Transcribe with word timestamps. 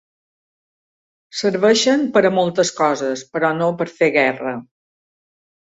Serveixen 1.41 2.07
per 2.17 2.25
a 2.31 2.33
moltes 2.39 2.75
coses, 2.81 3.27
però 3.37 3.55
no 3.61 3.73
per 3.83 3.91
fer 4.01 4.13
guerra. 4.19 4.61